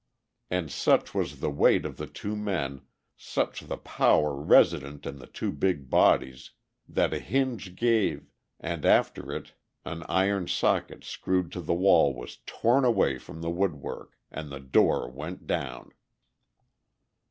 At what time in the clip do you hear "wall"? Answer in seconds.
11.75-12.15